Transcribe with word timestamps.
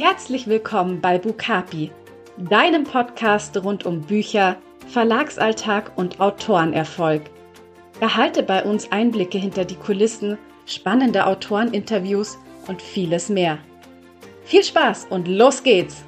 Herzlich 0.00 0.46
willkommen 0.46 1.00
bei 1.00 1.18
Bukapi, 1.18 1.90
deinem 2.36 2.84
Podcast 2.84 3.56
rund 3.64 3.84
um 3.84 4.02
Bücher, 4.02 4.54
Verlagsalltag 4.86 5.90
und 5.96 6.20
Autorenerfolg. 6.20 7.22
Erhalte 7.98 8.44
bei 8.44 8.62
uns 8.62 8.92
Einblicke 8.92 9.38
hinter 9.38 9.64
die 9.64 9.74
Kulissen, 9.74 10.38
spannende 10.66 11.26
Autoreninterviews 11.26 12.38
und 12.68 12.80
vieles 12.80 13.28
mehr. 13.28 13.58
Viel 14.44 14.62
Spaß 14.62 15.08
und 15.10 15.26
los 15.26 15.64
geht's! 15.64 16.04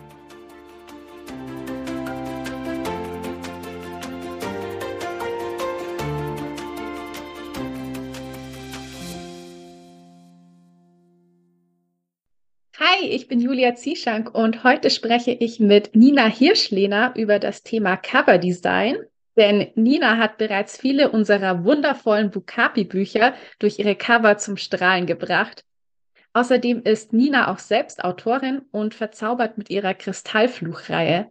Hi, 12.82 13.06
ich 13.08 13.28
bin 13.28 13.42
Julia 13.42 13.74
Zieschank 13.74 14.34
und 14.34 14.64
heute 14.64 14.88
spreche 14.88 15.32
ich 15.32 15.60
mit 15.60 15.94
Nina 15.94 16.24
Hirschlehner 16.24 17.12
über 17.14 17.38
das 17.38 17.62
Thema 17.62 17.98
Coverdesign. 17.98 18.96
Denn 19.36 19.70
Nina 19.74 20.16
hat 20.16 20.38
bereits 20.38 20.78
viele 20.78 21.10
unserer 21.10 21.62
wundervollen 21.64 22.30
Bukapi-Bücher 22.30 23.34
durch 23.58 23.78
ihre 23.78 23.96
Cover 23.96 24.38
zum 24.38 24.56
Strahlen 24.56 25.04
gebracht. 25.04 25.62
Außerdem 26.32 26.80
ist 26.84 27.12
Nina 27.12 27.52
auch 27.52 27.58
selbst 27.58 28.02
Autorin 28.02 28.62
und 28.70 28.94
verzaubert 28.94 29.58
mit 29.58 29.68
ihrer 29.68 29.92
Kristallfluchreihe. 29.92 31.30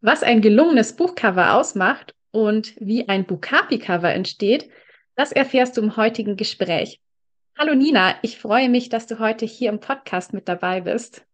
Was 0.00 0.22
ein 0.22 0.40
gelungenes 0.40 0.96
Buchcover 0.96 1.52
ausmacht 1.52 2.14
und 2.30 2.72
wie 2.80 3.10
ein 3.10 3.26
Bukapi-Cover 3.26 4.10
entsteht, 4.10 4.70
das 5.16 5.32
erfährst 5.32 5.76
du 5.76 5.82
im 5.82 5.98
heutigen 5.98 6.38
Gespräch. 6.38 6.98
Hallo 7.58 7.74
Nina, 7.74 8.16
ich 8.20 8.38
freue 8.38 8.68
mich, 8.68 8.90
dass 8.90 9.06
du 9.06 9.18
heute 9.18 9.46
hier 9.46 9.70
im 9.70 9.80
Podcast 9.80 10.34
mit 10.34 10.46
dabei 10.46 10.82
bist. 10.82 11.24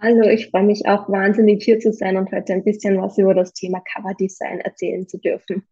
Hallo, 0.00 0.28
ich 0.28 0.50
freue 0.50 0.64
mich 0.64 0.88
auch 0.88 1.08
wahnsinnig 1.08 1.62
hier 1.62 1.78
zu 1.78 1.92
sein 1.92 2.16
und 2.16 2.32
heute 2.32 2.54
ein 2.54 2.64
bisschen 2.64 3.00
was 3.00 3.16
über 3.16 3.32
das 3.32 3.52
Thema 3.52 3.80
Coverdesign 3.80 4.58
erzählen 4.62 5.06
zu 5.06 5.18
dürfen. 5.18 5.64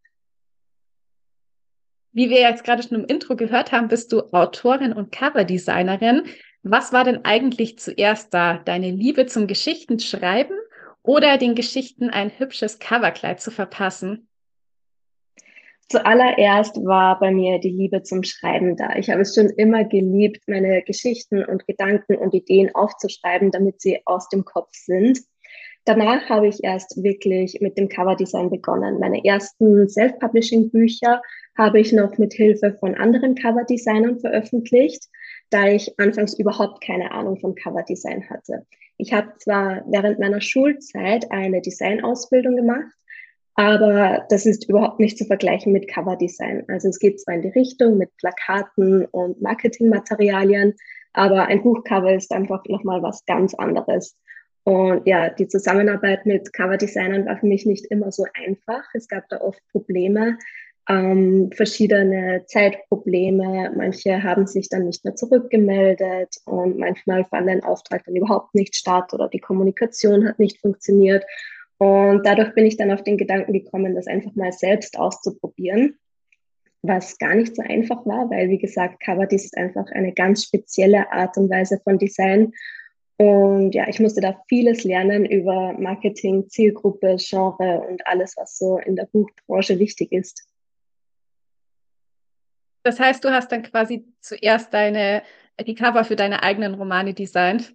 Wie 2.12 2.30
wir 2.30 2.42
jetzt 2.42 2.62
gerade 2.62 2.84
schon 2.84 3.00
im 3.00 3.06
Intro 3.06 3.34
gehört 3.34 3.72
haben, 3.72 3.88
bist 3.88 4.12
du 4.12 4.20
Autorin 4.32 4.92
und 4.92 5.10
Coverdesignerin. 5.10 6.22
Was 6.62 6.92
war 6.92 7.02
denn 7.02 7.24
eigentlich 7.24 7.80
zuerst 7.80 8.32
da? 8.32 8.58
Deine 8.58 8.92
Liebe 8.92 9.26
zum 9.26 9.48
Geschichtenschreiben 9.48 10.56
oder 11.02 11.38
den 11.38 11.56
Geschichten 11.56 12.08
ein 12.08 12.30
hübsches 12.38 12.78
Coverkleid 12.78 13.40
zu 13.40 13.50
verpassen? 13.50 14.28
Zuallererst 15.88 16.76
war 16.84 17.18
bei 17.18 17.30
mir 17.30 17.58
die 17.58 17.70
Liebe 17.70 18.02
zum 18.02 18.22
Schreiben 18.22 18.76
da. 18.76 18.96
Ich 18.96 19.10
habe 19.10 19.20
es 19.20 19.34
schon 19.34 19.50
immer 19.50 19.84
geliebt, 19.84 20.42
meine 20.46 20.82
Geschichten 20.82 21.44
und 21.44 21.66
Gedanken 21.66 22.16
und 22.16 22.34
Ideen 22.34 22.74
aufzuschreiben, 22.74 23.50
damit 23.50 23.80
sie 23.80 24.00
aus 24.06 24.28
dem 24.28 24.44
Kopf 24.44 24.70
sind. 24.72 25.20
Danach 25.84 26.30
habe 26.30 26.48
ich 26.48 26.64
erst 26.64 27.02
wirklich 27.02 27.58
mit 27.60 27.76
dem 27.76 27.90
Coverdesign 27.90 28.48
begonnen. 28.48 28.98
Meine 28.98 29.22
ersten 29.22 29.86
Self-Publishing-Bücher 29.86 31.20
habe 31.58 31.80
ich 31.80 31.92
noch 31.92 32.16
mit 32.16 32.32
Hilfe 32.32 32.74
von 32.80 32.94
anderen 32.94 33.34
Coverdesignern 33.34 34.18
veröffentlicht, 34.18 35.04
da 35.50 35.68
ich 35.68 35.92
anfangs 35.98 36.38
überhaupt 36.38 36.82
keine 36.82 37.12
Ahnung 37.12 37.38
von 37.38 37.54
Coverdesign 37.54 38.30
hatte. 38.30 38.66
Ich 38.96 39.12
habe 39.12 39.34
zwar 39.38 39.84
während 39.86 40.18
meiner 40.18 40.40
Schulzeit 40.40 41.30
eine 41.30 41.60
Designausbildung 41.60 42.56
gemacht, 42.56 42.94
aber 43.54 44.26
das 44.30 44.46
ist 44.46 44.68
überhaupt 44.68 45.00
nicht 45.00 45.16
zu 45.16 45.24
vergleichen 45.24 45.72
mit 45.72 45.88
Coverdesign. 45.88 46.64
Also 46.68 46.88
es 46.88 46.98
geht 46.98 47.20
zwar 47.20 47.34
in 47.34 47.42
die 47.42 47.48
Richtung 47.48 47.98
mit 47.98 48.16
Plakaten 48.16 49.04
und 49.06 49.40
Marketingmaterialien, 49.40 50.74
aber 51.12 51.46
ein 51.46 51.62
Buchcover 51.62 52.14
ist 52.14 52.32
einfach 52.32 52.64
nochmal 52.66 53.02
was 53.02 53.24
ganz 53.26 53.54
anderes. 53.54 54.16
Und 54.64 55.06
ja, 55.06 55.28
die 55.28 55.46
Zusammenarbeit 55.46 56.26
mit 56.26 56.52
Coverdesignern 56.52 57.26
war 57.26 57.36
für 57.36 57.46
mich 57.46 57.66
nicht 57.66 57.86
immer 57.86 58.10
so 58.10 58.24
einfach. 58.34 58.82
Es 58.94 59.08
gab 59.08 59.28
da 59.28 59.40
oft 59.40 59.60
Probleme, 59.70 60.38
ähm, 60.88 61.50
verschiedene 61.52 62.44
Zeitprobleme. 62.46 63.72
Manche 63.76 64.22
haben 64.22 64.46
sich 64.46 64.68
dann 64.68 64.86
nicht 64.86 65.04
mehr 65.04 65.14
zurückgemeldet 65.14 66.36
und 66.46 66.78
manchmal 66.78 67.24
fand 67.24 67.48
ein 67.48 67.62
Auftrag 67.62 68.04
dann 68.04 68.16
überhaupt 68.16 68.54
nicht 68.54 68.74
statt 68.74 69.12
oder 69.12 69.28
die 69.28 69.38
Kommunikation 69.38 70.26
hat 70.26 70.38
nicht 70.38 70.60
funktioniert. 70.60 71.24
Und 71.78 72.24
dadurch 72.24 72.54
bin 72.54 72.66
ich 72.66 72.76
dann 72.76 72.92
auf 72.92 73.02
den 73.02 73.18
Gedanken 73.18 73.52
gekommen, 73.52 73.94
das 73.94 74.06
einfach 74.06 74.34
mal 74.34 74.52
selbst 74.52 74.98
auszuprobieren, 74.98 75.98
was 76.82 77.18
gar 77.18 77.34
nicht 77.34 77.56
so 77.56 77.62
einfach 77.62 78.06
war, 78.06 78.30
weil, 78.30 78.48
wie 78.48 78.58
gesagt, 78.58 79.00
Cover 79.00 79.30
ist 79.30 79.56
einfach 79.56 79.86
eine 79.92 80.12
ganz 80.12 80.44
spezielle 80.44 81.10
Art 81.10 81.36
und 81.36 81.50
Weise 81.50 81.80
von 81.82 81.98
Design. 81.98 82.52
Und 83.16 83.74
ja, 83.74 83.88
ich 83.88 84.00
musste 84.00 84.20
da 84.20 84.40
vieles 84.48 84.84
lernen 84.84 85.24
über 85.24 85.72
Marketing, 85.78 86.48
Zielgruppe, 86.48 87.16
Genre 87.18 87.80
und 87.88 88.06
alles, 88.06 88.36
was 88.36 88.58
so 88.58 88.78
in 88.78 88.96
der 88.96 89.06
Buchbranche 89.06 89.78
wichtig 89.78 90.12
ist. 90.12 90.44
Das 92.82 93.00
heißt, 93.00 93.24
du 93.24 93.30
hast 93.30 93.50
dann 93.50 93.62
quasi 93.62 94.04
zuerst 94.20 94.74
deine, 94.74 95.22
die 95.66 95.74
Cover 95.74 96.04
für 96.04 96.16
deine 96.16 96.42
eigenen 96.42 96.74
Romane 96.74 97.14
designt? 97.14 97.74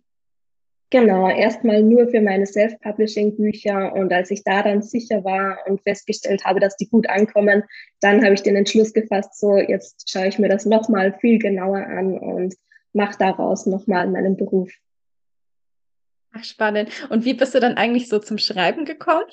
Genau, 0.92 1.30
erstmal 1.30 1.84
nur 1.84 2.08
für 2.08 2.20
meine 2.20 2.48
Self-Publishing-Bücher 2.48 3.94
und 3.94 4.12
als 4.12 4.32
ich 4.32 4.44
da 4.44 4.64
dann 4.64 4.82
sicher 4.82 5.24
war 5.24 5.60
und 5.68 5.82
festgestellt 5.84 6.44
habe, 6.46 6.60
dass 6.60 6.78
die 6.78 6.90
gut 6.90 7.08
ankommen, 7.08 7.64
dann 8.02 8.24
habe 8.24 8.34
ich 8.34 8.42
den 8.42 8.56
Entschluss 8.56 8.92
gefasst, 8.92 9.40
so 9.40 9.58
jetzt 9.58 10.10
schaue 10.10 10.28
ich 10.28 10.40
mir 10.40 10.50
das 10.50 10.66
nochmal 10.66 11.16
viel 11.20 11.38
genauer 11.38 11.78
an 11.78 12.18
und 12.18 12.56
mache 12.94 13.18
daraus 13.20 13.68
nochmal 13.68 14.08
meinen 14.08 14.36
Beruf. 14.36 14.72
Ach, 16.32 16.44
spannend. 16.44 16.90
Und 17.10 17.24
wie 17.24 17.36
bist 17.36 17.54
du 17.54 17.60
dann 17.60 17.78
eigentlich 17.78 18.10
so 18.10 18.18
zum 18.18 18.40
Schreiben 18.40 18.86
gekommen? 18.86 19.26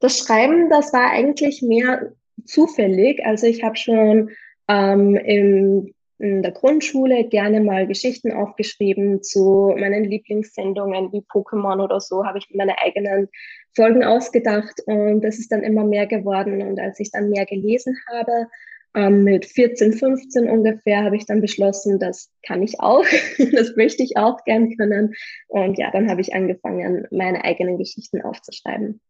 Das 0.00 0.18
Schreiben, 0.18 0.68
das 0.68 0.92
war 0.92 1.10
eigentlich 1.10 1.62
mehr 1.62 2.12
zufällig. 2.44 3.24
Also 3.24 3.46
ich 3.46 3.62
habe 3.62 3.76
schon 3.76 4.30
ähm, 4.68 5.16
im 5.16 5.94
in 6.18 6.42
der 6.42 6.52
Grundschule 6.52 7.24
gerne 7.28 7.60
mal 7.60 7.86
Geschichten 7.86 8.32
aufgeschrieben 8.32 9.22
zu 9.22 9.74
meinen 9.78 10.04
Lieblingssendungen 10.04 11.12
wie 11.12 11.20
Pokémon 11.20 11.82
oder 11.82 12.00
so, 12.00 12.24
habe 12.24 12.38
ich 12.38 12.48
meine 12.52 12.78
eigenen 12.78 13.28
Folgen 13.74 14.02
ausgedacht 14.02 14.80
und 14.86 15.20
das 15.22 15.38
ist 15.38 15.52
dann 15.52 15.62
immer 15.62 15.84
mehr 15.84 16.06
geworden. 16.06 16.62
Und 16.62 16.80
als 16.80 16.98
ich 16.98 17.12
dann 17.12 17.30
mehr 17.30 17.46
gelesen 17.46 17.96
habe, 18.10 18.48
ähm, 18.94 19.22
mit 19.22 19.46
14, 19.46 19.92
15 19.92 20.48
ungefähr, 20.48 21.04
habe 21.04 21.16
ich 21.16 21.26
dann 21.26 21.40
beschlossen, 21.40 21.98
das 21.98 22.30
kann 22.44 22.62
ich 22.62 22.80
auch, 22.80 23.04
das 23.52 23.76
möchte 23.76 24.02
ich 24.02 24.16
auch 24.16 24.44
gern 24.44 24.76
können. 24.76 25.14
Und 25.46 25.78
ja, 25.78 25.90
dann 25.92 26.10
habe 26.10 26.20
ich 26.20 26.34
angefangen, 26.34 27.06
meine 27.10 27.44
eigenen 27.44 27.78
Geschichten 27.78 28.22
aufzuschreiben. 28.22 29.00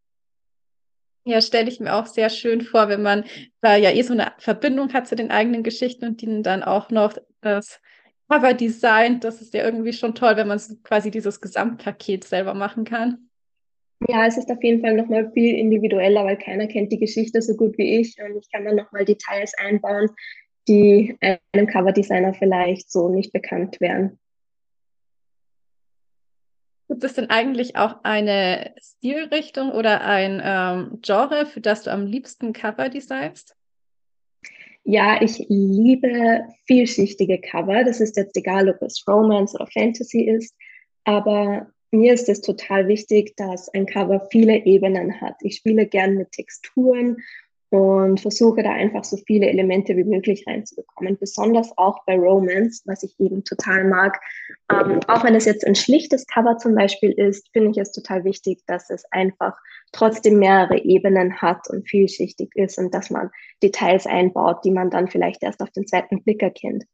Ja, 1.29 1.43
stelle 1.43 1.69
ich 1.69 1.79
mir 1.79 1.95
auch 1.95 2.07
sehr 2.07 2.31
schön 2.31 2.63
vor, 2.63 2.89
wenn 2.89 3.03
man 3.03 3.25
da 3.61 3.77
ja 3.77 3.91
eh 3.91 4.01
so 4.01 4.15
eine 4.15 4.33
Verbindung 4.39 4.95
hat 4.95 5.07
zu 5.07 5.15
den 5.15 5.31
eigenen 5.31 5.63
Geschichten 5.63 6.07
und 6.07 6.23
die 6.23 6.41
dann 6.41 6.63
auch 6.63 6.89
noch 6.89 7.19
das 7.43 7.83
Cover 8.31 8.55
designt. 8.55 9.25
Das 9.25 9.43
ist 9.43 9.53
ja 9.53 9.63
irgendwie 9.63 9.93
schon 9.93 10.15
toll, 10.15 10.37
wenn 10.37 10.49
man 10.49 10.59
quasi 10.85 11.11
dieses 11.11 11.43
Gesamtpaket 11.43 12.25
selber 12.25 12.55
machen 12.55 12.85
kann. 12.85 13.29
Ja, 14.09 14.27
es 14.27 14.39
ist 14.39 14.51
auf 14.51 14.65
jeden 14.65 14.81
Fall 14.81 14.95
nochmal 14.95 15.31
viel 15.33 15.55
individueller, 15.55 16.25
weil 16.25 16.39
keiner 16.39 16.67
kennt 16.67 16.93
die 16.93 16.99
Geschichte 16.99 17.43
so 17.43 17.55
gut 17.57 17.77
wie 17.77 18.01
ich 18.01 18.17
und 18.23 18.39
ich 18.39 18.51
kann 18.51 18.65
dann 18.65 18.77
nochmal 18.77 19.05
Details 19.05 19.53
einbauen, 19.59 20.09
die 20.67 21.15
einem 21.21 21.67
Coverdesigner 21.67 22.33
vielleicht 22.33 22.91
so 22.91 23.11
nicht 23.11 23.35
bekannt 23.35 23.83
wären. 23.83 24.19
Gibt 26.89 27.05
es 27.05 27.15
denn 27.15 27.29
eigentlich 27.29 27.77
auch 27.77 28.03
eine 28.03 28.75
Stilrichtung 28.81 29.71
oder 29.71 30.01
ein 30.01 30.41
ähm, 30.43 30.99
Genre, 31.03 31.45
für 31.45 31.61
das 31.61 31.83
du 31.83 31.93
am 31.93 32.07
liebsten 32.07 32.55
Cover 32.55 32.89
designst? 32.89 33.55
Ja, 34.85 35.21
ich 35.21 35.45
liebe 35.51 36.47
vielschichtige 36.67 37.39
Cover. 37.41 37.85
Das 37.85 38.01
ist 38.01 38.17
jetzt 38.17 38.35
egal, 38.39 38.71
ob 38.71 38.81
es 38.81 39.05
Romance 39.07 39.55
oder 39.55 39.67
Fantasy 39.67 40.23
ist. 40.23 40.55
Aber 41.05 41.71
mir 41.91 42.15
ist 42.15 42.29
es 42.31 42.41
total 42.41 42.89
wichtig, 42.89 43.37
dass 43.37 43.69
ein 43.75 43.85
Cover 43.85 44.27
viele 44.31 44.65
Ebenen 44.65 45.21
hat. 45.21 45.37
Ich 45.43 45.57
spiele 45.57 45.87
gern 45.87 46.15
mit 46.15 46.33
Texturen 46.33 47.19
und 47.71 48.21
versuche 48.21 48.63
da 48.63 48.73
einfach 48.73 49.05
so 49.05 49.19
viele 49.27 49.47
Elemente 49.47 49.97
wie 49.97 50.05
möglich 50.05 50.45
reinzubekommen. 50.47 51.19
Besonders 51.19 51.77
auch 51.77 52.05
bei 52.07 52.19
Romance, 52.19 52.83
was 52.87 53.03
ich 53.03 53.15
eben 53.19 53.45
total 53.45 53.85
mag. 53.85 54.19
Ähm, 54.73 55.01
auch 55.07 55.25
wenn 55.25 55.35
es 55.35 55.45
jetzt 55.45 55.67
ein 55.67 55.75
schlichtes 55.75 56.27
Cover 56.27 56.57
zum 56.57 56.75
Beispiel 56.75 57.13
ist, 57.13 57.49
finde 57.53 57.73
ich 57.73 57.79
es 57.79 57.93
total 57.93 58.25
wichtig, 58.25 58.63
dass 58.67 58.89
es 58.89 59.05
einfach 59.11 59.59
trotzdem 59.93 60.39
mehrere 60.39 60.79
Ebenen 60.79 61.41
hat 61.41 61.69
und 61.69 61.89
vielschichtig 61.89 62.51
ist 62.55 62.79
und 62.79 62.95
dass 62.95 63.11
man 63.11 63.31
Details 63.63 64.07
einbaut, 64.07 64.65
die 64.65 64.71
man 64.71 64.91
dann 64.91 65.09
vielleicht 65.09 65.43
erst 65.43 65.61
auf 65.61 65.71
den 65.71 65.87
zweiten 65.87 66.23
Blick 66.23 66.43
erkennt. 66.43 66.85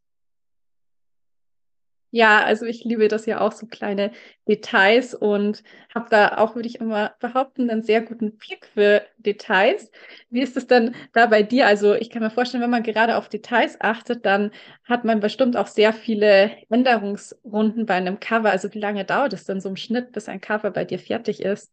Ja, 2.17 2.45
also 2.45 2.65
ich 2.65 2.85
liebe 2.85 3.09
das 3.09 3.27
ja 3.27 3.41
auch, 3.41 3.51
so 3.51 3.67
kleine 3.67 4.13
Details 4.47 5.15
und 5.17 5.65
habe 5.93 6.09
da 6.11 6.39
auch, 6.39 6.55
würde 6.55 6.69
ich 6.69 6.77
immer 6.79 7.15
behaupten, 7.19 7.69
einen 7.69 7.83
sehr 7.83 8.03
guten 8.03 8.37
Blick 8.39 8.67
für 8.73 9.03
Details. 9.19 9.91
Wie 10.31 10.41
ist 10.41 10.57
es 10.57 10.69
denn 10.69 10.95
da 11.13 11.27
bei 11.27 11.43
dir? 11.43 11.67
Also 11.67 11.95
ich 11.95 12.11
kann 12.11 12.23
mir 12.23 12.31
vorstellen, 12.31 12.63
wenn 12.63 12.71
man 12.71 12.85
gerade 12.85 13.17
auf 13.17 13.29
Details 13.29 13.81
achtet, 13.81 14.25
dann 14.27 14.53
hat 14.85 15.05
man 15.05 15.19
bestimmt 15.19 15.57
auch 15.57 15.67
sehr 15.67 15.93
viele 15.93 16.53
Änderungsrunden 16.71 17.85
bei 17.85 17.95
einem 17.95 18.21
Cover. 18.21 18.51
Also 18.53 18.73
wie 18.75 18.79
lange 18.79 19.05
dauert 19.05 19.33
es 19.33 19.45
denn 19.45 19.61
so 19.61 19.69
im 19.69 19.77
Schnitt, 19.77 20.13
bis 20.13 20.29
ein 20.29 20.41
Cover 20.41 20.71
bei 20.71 20.85
dir 20.85 21.01
fertig 21.01 21.43
ist? 21.43 21.73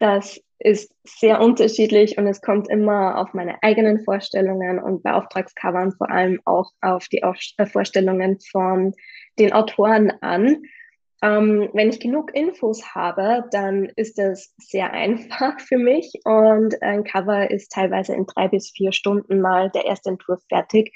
Das 0.00 0.40
ist 0.58 0.92
sehr 1.04 1.40
unterschiedlich 1.40 2.16
und 2.18 2.26
es 2.26 2.40
kommt 2.40 2.68
immer 2.68 3.18
auf 3.18 3.34
meine 3.34 3.62
eigenen 3.62 4.02
Vorstellungen 4.02 4.78
und 4.78 5.02
bei 5.02 5.12
Auftragscovern 5.12 5.92
vor 5.92 6.10
allem 6.10 6.40
auch 6.46 6.72
auf 6.80 7.06
die 7.08 7.22
äh, 7.22 7.66
Vorstellungen 7.66 8.38
von 8.40 8.94
den 9.38 9.52
Autoren 9.52 10.10
an. 10.22 10.62
Ähm, 11.22 11.68
wenn 11.74 11.90
ich 11.90 12.00
genug 12.00 12.34
Infos 12.34 12.94
habe, 12.94 13.44
dann 13.52 13.90
ist 13.96 14.18
es 14.18 14.54
sehr 14.58 14.90
einfach 14.94 15.60
für 15.60 15.76
mich 15.76 16.12
und 16.24 16.82
ein 16.82 17.04
Cover 17.04 17.50
ist 17.50 17.70
teilweise 17.72 18.14
in 18.14 18.24
drei 18.24 18.48
bis 18.48 18.70
vier 18.70 18.92
Stunden 18.92 19.42
mal 19.42 19.70
der 19.70 19.84
erste 19.84 20.08
Entwurf 20.10 20.40
fertig. 20.48 20.94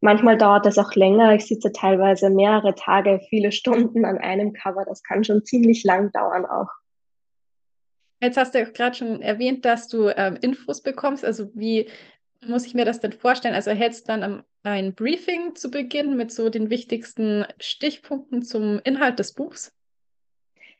Manchmal 0.00 0.38
dauert 0.38 0.64
das 0.64 0.78
auch 0.78 0.94
länger. 0.94 1.34
Ich 1.34 1.46
sitze 1.46 1.72
teilweise 1.72 2.30
mehrere 2.30 2.74
Tage, 2.74 3.20
viele 3.28 3.52
Stunden 3.52 4.06
an 4.06 4.16
einem 4.16 4.54
Cover. 4.54 4.84
Das 4.86 5.02
kann 5.02 5.24
schon 5.24 5.44
ziemlich 5.44 5.84
lang 5.84 6.10
dauern 6.12 6.46
auch. 6.46 6.68
Jetzt 8.26 8.38
hast 8.38 8.54
du 8.54 8.58
ja 8.58 8.64
gerade 8.64 8.96
schon 8.96 9.22
erwähnt, 9.22 9.64
dass 9.64 9.86
du 9.86 10.08
ähm, 10.08 10.36
Infos 10.40 10.82
bekommst. 10.82 11.24
Also 11.24 11.48
wie 11.54 11.88
muss 12.44 12.66
ich 12.66 12.74
mir 12.74 12.84
das 12.84 12.98
denn 12.98 13.12
vorstellen? 13.12 13.54
Also 13.54 13.70
erhältst 13.70 14.08
du 14.08 14.12
dann 14.12 14.42
ein 14.64 14.94
Briefing 14.96 15.54
zu 15.54 15.70
Beginn 15.70 16.16
mit 16.16 16.32
so 16.32 16.50
den 16.50 16.68
wichtigsten 16.68 17.44
Stichpunkten 17.60 18.42
zum 18.42 18.80
Inhalt 18.82 19.20
des 19.20 19.32
Buchs? 19.32 19.72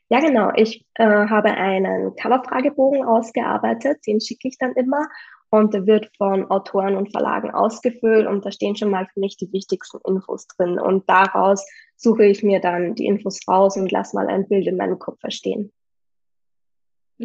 Ja, 0.09 0.19
genau. 0.19 0.51
Ich 0.55 0.85
äh, 0.95 1.05
habe 1.05 1.51
einen 1.51 2.17
Coverfragebogen 2.17 3.05
ausgearbeitet, 3.05 3.99
den 4.05 4.19
schicke 4.19 4.49
ich 4.49 4.57
dann 4.57 4.73
immer 4.73 5.07
und 5.49 5.73
der 5.73 5.87
wird 5.87 6.11
von 6.17 6.51
Autoren 6.51 6.97
und 6.97 7.11
Verlagen 7.11 7.51
ausgefüllt 7.51 8.27
und 8.27 8.45
da 8.45 8.51
stehen 8.51 8.75
schon 8.75 8.91
mal 8.91 9.07
für 9.13 9.21
mich 9.21 9.37
die 9.37 9.53
wichtigsten 9.53 9.99
Infos 10.05 10.47
drin 10.47 10.79
und 10.79 11.09
daraus 11.09 11.65
suche 11.95 12.25
ich 12.25 12.43
mir 12.43 12.59
dann 12.59 12.93
die 12.95 13.05
Infos 13.05 13.39
raus 13.47 13.77
und 13.77 13.89
lasse 13.89 14.17
mal 14.17 14.27
ein 14.27 14.49
Bild 14.49 14.67
in 14.67 14.75
meinem 14.75 14.99
Kopf 14.99 15.21
verstehen. 15.21 15.71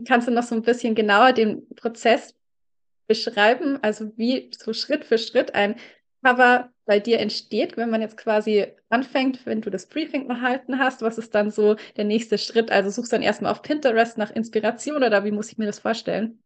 Kannst 0.06 0.27
du 0.27 0.33
noch 0.33 0.43
so 0.43 0.55
ein 0.55 0.62
bisschen 0.62 0.94
genauer 0.94 1.33
den 1.33 1.69
Prozess 1.75 2.35
beschreiben, 3.06 3.79
also 3.83 4.17
wie 4.17 4.50
so 4.56 4.73
Schritt 4.73 5.05
für 5.05 5.19
Schritt 5.19 5.55
ein 5.55 5.77
Cover 6.25 6.71
bei 6.87 7.00
dir 7.00 7.21
entsteht, 7.21 7.77
wenn 7.77 7.91
man 7.91 8.00
jetzt 8.00 8.17
quasi 8.17 8.67
anfängt, 8.89 9.44
wenn 9.44 9.61
du 9.61 9.71
das 9.71 9.87
Briefing 9.87 10.29
erhalten 10.29 10.79
hast, 10.79 11.03
was 11.03 11.19
ist 11.19 11.35
dann 11.35 11.50
so 11.50 11.77
der 11.97 12.05
nächste 12.05 12.39
Schritt? 12.39 12.71
Also 12.71 12.91
suchst 12.91 13.12
du 13.12 13.17
dann 13.17 13.23
erstmal 13.23 13.53
auf 13.53 13.62
Pinterest 13.62 14.19
nach 14.19 14.31
Inspiration 14.31 15.03
oder 15.03 15.25
wie 15.25 15.31
muss 15.31 15.53
ich 15.53 15.59
mir 15.59 15.67
das 15.67 15.79
vorstellen? 15.79 16.43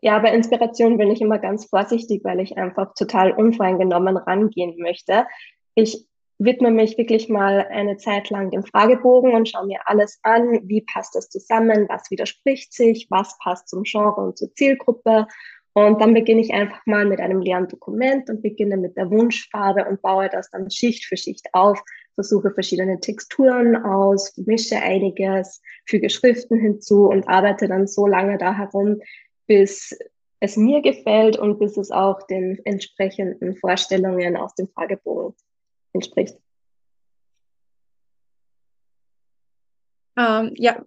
Ja, 0.00 0.18
bei 0.20 0.32
Inspiration 0.32 0.96
bin 0.96 1.10
ich 1.10 1.20
immer 1.20 1.38
ganz 1.38 1.66
vorsichtig, 1.66 2.22
weil 2.24 2.40
ich 2.40 2.56
einfach 2.56 2.94
total 2.94 3.32
unvoreingenommen 3.32 4.16
rangehen 4.16 4.76
möchte. 4.78 5.26
Ich 5.74 6.07
widme 6.38 6.70
mich 6.70 6.96
wirklich 6.96 7.28
mal 7.28 7.66
eine 7.70 7.96
Zeit 7.96 8.30
lang 8.30 8.50
dem 8.50 8.62
Fragebogen 8.62 9.34
und 9.34 9.48
schaue 9.48 9.66
mir 9.66 9.80
alles 9.86 10.20
an, 10.22 10.60
wie 10.68 10.82
passt 10.82 11.14
das 11.14 11.28
zusammen, 11.28 11.86
was 11.88 12.10
widerspricht 12.10 12.72
sich, 12.72 13.08
was 13.10 13.36
passt 13.38 13.68
zum 13.68 13.82
Genre 13.82 14.20
und 14.20 14.38
zur 14.38 14.54
Zielgruppe. 14.54 15.26
Und 15.72 16.00
dann 16.00 16.14
beginne 16.14 16.40
ich 16.40 16.52
einfach 16.52 16.80
mal 16.86 17.04
mit 17.06 17.20
einem 17.20 17.40
leeren 17.40 17.68
Dokument 17.68 18.30
und 18.30 18.42
beginne 18.42 18.76
mit 18.76 18.96
der 18.96 19.10
Wunschfarbe 19.10 19.84
und 19.84 20.00
baue 20.00 20.28
das 20.28 20.50
dann 20.50 20.70
Schicht 20.70 21.04
für 21.04 21.16
Schicht 21.16 21.46
auf, 21.52 21.80
versuche 22.14 22.50
verschiedene 22.52 23.00
Texturen 23.00 23.76
aus, 23.76 24.36
mische 24.36 24.76
einiges, 24.76 25.60
füge 25.86 26.10
Schriften 26.10 26.58
hinzu 26.58 27.08
und 27.08 27.28
arbeite 27.28 27.68
dann 27.68 27.86
so 27.86 28.06
lange 28.06 28.38
da 28.38 28.54
herum, 28.54 29.00
bis 29.46 29.96
es 30.40 30.56
mir 30.56 30.82
gefällt 30.82 31.36
und 31.36 31.58
bis 31.58 31.76
es 31.76 31.90
auch 31.90 32.24
den 32.26 32.60
entsprechenden 32.64 33.56
Vorstellungen 33.56 34.36
aus 34.36 34.54
dem 34.54 34.68
Fragebogen 34.68 35.34
entspricht. 35.98 36.36
Ähm, 40.16 40.52
ja, 40.56 40.84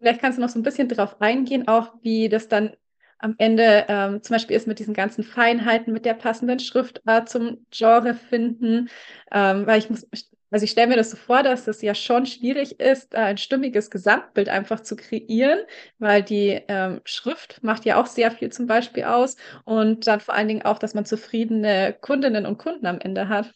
vielleicht 0.00 0.20
kannst 0.20 0.38
du 0.38 0.42
noch 0.42 0.48
so 0.50 0.58
ein 0.58 0.62
bisschen 0.62 0.88
darauf 0.88 1.20
eingehen, 1.20 1.68
auch 1.68 1.94
wie 2.02 2.28
das 2.28 2.48
dann 2.48 2.76
am 3.18 3.34
Ende 3.38 3.86
ähm, 3.88 4.22
zum 4.22 4.34
Beispiel 4.34 4.56
ist 4.56 4.66
mit 4.66 4.78
diesen 4.78 4.94
ganzen 4.94 5.24
Feinheiten, 5.24 5.92
mit 5.92 6.04
der 6.06 6.14
passenden 6.14 6.58
Schriftart 6.60 7.28
zum 7.30 7.66
Genre 7.70 8.14
finden, 8.14 8.90
ähm, 9.32 9.66
weil 9.66 9.78
ich 9.78 9.90
muss, 9.90 10.06
also 10.50 10.64
ich 10.64 10.70
stelle 10.72 10.88
mir 10.88 10.96
das 10.96 11.10
so 11.10 11.16
vor, 11.16 11.42
dass 11.42 11.64
das 11.64 11.82
ja 11.82 11.94
schon 11.94 12.26
schwierig 12.26 12.80
ist, 12.80 13.14
ein 13.14 13.38
stimmiges 13.38 13.90
Gesamtbild 13.90 14.48
einfach 14.50 14.80
zu 14.80 14.96
kreieren, 14.96 15.60
weil 15.98 16.22
die 16.22 16.62
ähm, 16.68 17.00
Schrift 17.04 17.62
macht 17.64 17.84
ja 17.86 18.00
auch 18.00 18.06
sehr 18.06 18.30
viel 18.30 18.52
zum 18.52 18.66
Beispiel 18.66 19.04
aus 19.04 19.36
und 19.64 20.06
dann 20.06 20.20
vor 20.20 20.34
allen 20.34 20.48
Dingen 20.48 20.62
auch, 20.64 20.78
dass 20.78 20.94
man 20.94 21.06
zufriedene 21.06 21.96
Kundinnen 22.00 22.46
und 22.46 22.58
Kunden 22.58 22.86
am 22.86 23.00
Ende 23.00 23.28
hat. 23.28 23.54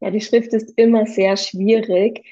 Ja, 0.00 0.10
die 0.10 0.20
Schrift 0.20 0.52
ist 0.54 0.72
immer 0.76 1.06
sehr 1.06 1.36
schwierig. 1.36 2.24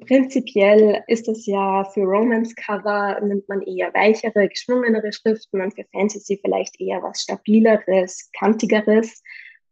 Prinzipiell 0.00 1.02
ist 1.06 1.28
es 1.28 1.46
ja 1.46 1.84
für 1.84 2.02
Romance-Cover 2.02 3.20
nimmt 3.22 3.48
man 3.48 3.62
eher 3.62 3.94
weichere, 3.94 4.48
geschwungenere 4.48 5.12
Schriften 5.12 5.60
und 5.60 5.74
für 5.74 5.84
Fantasy 5.92 6.38
vielleicht 6.42 6.80
eher 6.80 7.02
was 7.02 7.22
stabileres, 7.22 8.30
kantigeres. 8.36 9.22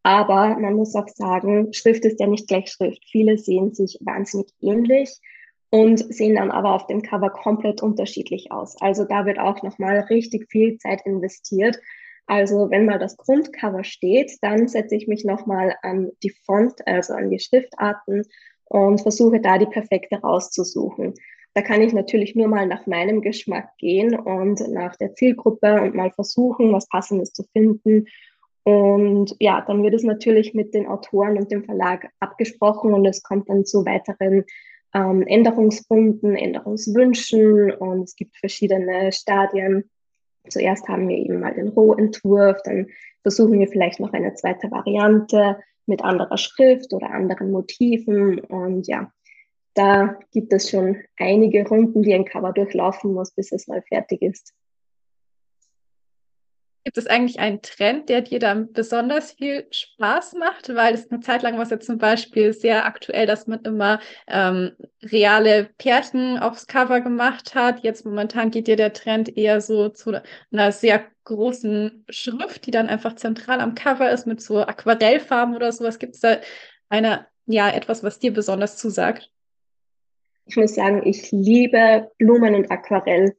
Aber 0.04 0.56
man 0.58 0.74
muss 0.74 0.94
auch 0.94 1.08
sagen, 1.08 1.72
Schrift 1.72 2.04
ist 2.04 2.20
ja 2.20 2.26
nicht 2.26 2.46
gleich 2.46 2.70
Schrift. 2.70 3.02
Viele 3.10 3.38
sehen 3.38 3.74
sich 3.74 3.98
wahnsinnig 4.00 4.52
ähnlich 4.60 5.18
und 5.70 5.98
sehen 6.14 6.36
dann 6.36 6.52
aber 6.52 6.74
auf 6.74 6.86
dem 6.86 7.02
Cover 7.02 7.30
komplett 7.30 7.82
unterschiedlich 7.82 8.52
aus. 8.52 8.80
Also 8.80 9.04
da 9.04 9.26
wird 9.26 9.40
auch 9.40 9.62
nochmal 9.62 10.00
richtig 10.10 10.48
viel 10.48 10.78
Zeit 10.78 11.00
investiert, 11.04 11.80
also 12.26 12.70
wenn 12.70 12.86
mal 12.86 12.98
das 12.98 13.16
Grundcover 13.16 13.84
steht, 13.84 14.32
dann 14.40 14.68
setze 14.68 14.96
ich 14.96 15.06
mich 15.08 15.24
nochmal 15.24 15.76
an 15.82 16.10
die 16.22 16.30
Font, 16.30 16.86
also 16.86 17.14
an 17.14 17.30
die 17.30 17.38
Schriftarten 17.38 18.22
und 18.64 19.00
versuche 19.00 19.40
da 19.40 19.58
die 19.58 19.66
perfekte 19.66 20.16
rauszusuchen. 20.16 21.14
Da 21.52 21.62
kann 21.62 21.82
ich 21.82 21.92
natürlich 21.92 22.34
nur 22.34 22.48
mal 22.48 22.66
nach 22.66 22.86
meinem 22.86 23.20
Geschmack 23.20 23.76
gehen 23.78 24.18
und 24.18 24.60
nach 24.72 24.96
der 24.96 25.14
Zielgruppe 25.14 25.80
und 25.82 25.94
mal 25.94 26.10
versuchen, 26.10 26.72
was 26.72 26.88
Passendes 26.88 27.32
zu 27.32 27.44
finden. 27.52 28.06
Und 28.64 29.36
ja, 29.38 29.60
dann 29.60 29.82
wird 29.82 29.94
es 29.94 30.02
natürlich 30.02 30.54
mit 30.54 30.74
den 30.74 30.86
Autoren 30.86 31.36
und 31.36 31.52
dem 31.52 31.64
Verlag 31.64 32.08
abgesprochen 32.18 32.92
und 32.94 33.04
es 33.04 33.22
kommt 33.22 33.48
dann 33.50 33.66
zu 33.66 33.84
weiteren 33.84 34.44
ähm, 34.94 35.22
Änderungsrunden, 35.22 36.34
Änderungswünschen 36.34 37.72
und 37.72 38.04
es 38.04 38.16
gibt 38.16 38.36
verschiedene 38.36 39.12
Stadien 39.12 39.90
Zuerst 40.48 40.88
haben 40.88 41.08
wir 41.08 41.16
eben 41.16 41.40
mal 41.40 41.54
den 41.54 41.68
Rohentwurf, 41.68 42.58
dann 42.64 42.88
versuchen 43.22 43.58
wir 43.58 43.68
vielleicht 43.68 44.00
noch 44.00 44.12
eine 44.12 44.34
zweite 44.34 44.70
Variante 44.70 45.58
mit 45.86 46.02
anderer 46.04 46.38
Schrift 46.38 46.92
oder 46.92 47.10
anderen 47.10 47.50
Motiven. 47.50 48.40
Und 48.40 48.86
ja, 48.86 49.10
da 49.74 50.18
gibt 50.32 50.52
es 50.52 50.70
schon 50.70 50.98
einige 51.18 51.66
Runden, 51.66 52.02
die 52.02 52.14
ein 52.14 52.24
Cover 52.24 52.52
durchlaufen 52.52 53.12
muss, 53.12 53.32
bis 53.32 53.52
es 53.52 53.66
mal 53.66 53.82
fertig 53.82 54.22
ist. 54.22 54.54
Gibt 56.84 56.98
es 56.98 57.06
eigentlich 57.06 57.40
einen 57.40 57.62
Trend, 57.62 58.10
der 58.10 58.20
dir 58.20 58.38
dann 58.38 58.70
besonders 58.72 59.32
viel 59.32 59.66
Spaß 59.70 60.34
macht? 60.34 60.68
Weil 60.74 60.92
es 60.92 61.10
eine 61.10 61.20
Zeit 61.20 61.40
lang 61.40 61.56
war 61.56 61.62
es 61.62 61.70
ja 61.70 61.80
zum 61.80 61.96
Beispiel 61.96 62.52
sehr 62.52 62.84
aktuell, 62.84 63.26
dass 63.26 63.46
man 63.46 63.62
immer 63.62 64.00
ähm, 64.26 64.72
reale 65.02 65.70
Pärchen 65.78 66.38
aufs 66.38 66.66
Cover 66.66 67.00
gemacht 67.00 67.54
hat. 67.54 67.82
Jetzt 67.82 68.04
momentan 68.04 68.50
geht 68.50 68.66
dir 68.66 68.76
der 68.76 68.92
Trend 68.92 69.34
eher 69.34 69.62
so 69.62 69.88
zu 69.88 70.20
einer 70.52 70.72
sehr 70.72 71.06
großen 71.24 72.04
Schrift, 72.10 72.66
die 72.66 72.70
dann 72.70 72.90
einfach 72.90 73.16
zentral 73.16 73.62
am 73.62 73.74
Cover 73.74 74.10
ist 74.10 74.26
mit 74.26 74.42
so 74.42 74.58
Aquarellfarben 74.58 75.56
oder 75.56 75.72
sowas. 75.72 75.98
Gibt 75.98 76.16
es 76.16 76.20
da 76.20 76.36
eine, 76.90 77.26
ja, 77.46 77.70
etwas, 77.70 78.02
was 78.02 78.18
dir 78.18 78.34
besonders 78.34 78.76
zusagt? 78.76 79.30
Ich 80.44 80.56
muss 80.56 80.74
sagen, 80.74 81.00
ich 81.06 81.32
liebe 81.32 82.10
Blumen 82.18 82.54
und 82.54 82.70
Aquarell. 82.70 83.34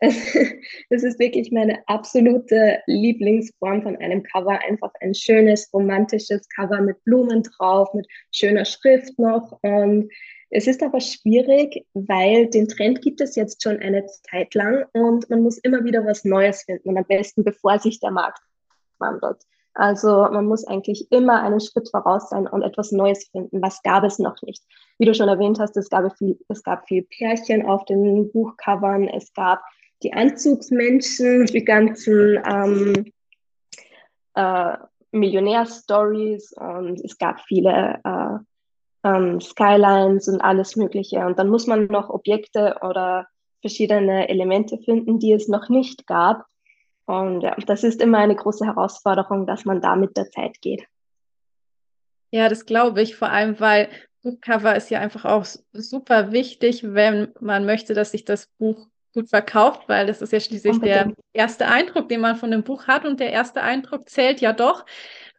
Das 0.90 1.02
ist 1.02 1.18
wirklich 1.18 1.52
meine 1.52 1.78
absolute 1.86 2.80
Lieblingsform 2.86 3.82
von 3.82 3.96
einem 3.96 4.22
Cover. 4.22 4.58
Einfach 4.66 4.90
ein 5.00 5.14
schönes, 5.14 5.72
romantisches 5.72 6.48
Cover 6.48 6.80
mit 6.80 7.02
Blumen 7.04 7.42
drauf, 7.42 7.92
mit 7.94 8.06
schöner 8.32 8.64
Schrift 8.64 9.18
noch. 9.18 9.58
Und 9.62 10.10
es 10.50 10.66
ist 10.66 10.82
aber 10.82 11.00
schwierig, 11.00 11.86
weil 11.94 12.48
den 12.48 12.66
Trend 12.66 13.02
gibt 13.02 13.20
es 13.20 13.36
jetzt 13.36 13.62
schon 13.62 13.78
eine 13.78 14.04
Zeit 14.06 14.52
lang 14.54 14.84
und 14.92 15.30
man 15.30 15.42
muss 15.42 15.58
immer 15.58 15.84
wieder 15.84 16.04
was 16.04 16.24
Neues 16.24 16.62
finden 16.62 16.88
und 16.88 16.98
am 16.98 17.04
besten 17.04 17.44
bevor 17.44 17.78
sich 17.78 18.00
der 18.00 18.10
Markt 18.10 18.40
wandelt. 18.98 19.44
Also 19.74 20.08
man 20.08 20.46
muss 20.46 20.66
eigentlich 20.66 21.06
immer 21.12 21.42
einen 21.42 21.60
Schritt 21.60 21.88
voraus 21.88 22.30
sein 22.30 22.48
und 22.48 22.62
etwas 22.62 22.90
Neues 22.90 23.28
finden. 23.30 23.62
Was 23.62 23.80
gab 23.82 24.02
es 24.02 24.18
noch 24.18 24.42
nicht? 24.42 24.64
Wie 24.98 25.04
du 25.04 25.14
schon 25.14 25.28
erwähnt 25.28 25.60
hast, 25.60 25.76
es 25.76 25.88
gab 25.88 26.16
viel, 26.18 26.38
es 26.48 26.64
gab 26.64 26.88
viel 26.88 27.02
Pärchen 27.04 27.64
auf 27.64 27.84
den 27.84 28.32
Buchcovern, 28.32 29.06
es 29.06 29.32
gab 29.32 29.62
die 30.02 30.12
Anzugsmenschen, 30.12 31.46
die 31.46 31.64
ganzen 31.64 32.40
ähm, 32.44 33.12
äh, 34.34 34.76
Millionärstories 35.12 36.52
und 36.52 37.00
es 37.04 37.18
gab 37.18 37.40
viele 37.40 38.00
äh, 38.04 39.08
ähm, 39.08 39.40
Skylines 39.40 40.28
und 40.28 40.40
alles 40.40 40.76
Mögliche. 40.76 41.18
Und 41.26 41.38
dann 41.38 41.48
muss 41.48 41.66
man 41.66 41.86
noch 41.86 42.10
Objekte 42.10 42.76
oder 42.82 43.26
verschiedene 43.60 44.28
Elemente 44.28 44.78
finden, 44.78 45.18
die 45.18 45.32
es 45.32 45.48
noch 45.48 45.68
nicht 45.68 46.06
gab. 46.06 46.44
Und 47.06 47.42
ja, 47.42 47.56
das 47.66 47.82
ist 47.82 48.00
immer 48.00 48.18
eine 48.18 48.36
große 48.36 48.64
Herausforderung, 48.64 49.46
dass 49.46 49.64
man 49.64 49.80
da 49.80 49.96
mit 49.96 50.16
der 50.16 50.30
Zeit 50.30 50.60
geht. 50.60 50.84
Ja, 52.30 52.48
das 52.48 52.64
glaube 52.64 53.02
ich, 53.02 53.16
vor 53.16 53.30
allem, 53.30 53.58
weil 53.58 53.88
Buchcover 54.22 54.76
ist 54.76 54.90
ja 54.90 55.00
einfach 55.00 55.24
auch 55.24 55.44
super 55.72 56.30
wichtig, 56.30 56.84
wenn 56.84 57.32
man 57.40 57.66
möchte, 57.66 57.94
dass 57.94 58.12
sich 58.12 58.24
das 58.24 58.46
Buch 58.58 58.86
gut 59.12 59.28
verkauft, 59.28 59.88
weil 59.88 60.06
das 60.06 60.22
ist 60.22 60.32
ja 60.32 60.40
schließlich 60.40 60.74
Unbedingt. 60.74 61.16
der 61.18 61.24
erste 61.32 61.66
Eindruck, 61.66 62.08
den 62.08 62.20
man 62.20 62.36
von 62.36 62.50
dem 62.50 62.62
Buch 62.62 62.86
hat 62.86 63.04
und 63.04 63.20
der 63.20 63.32
erste 63.32 63.62
Eindruck 63.62 64.08
zählt 64.08 64.40
ja 64.40 64.52
doch. 64.52 64.86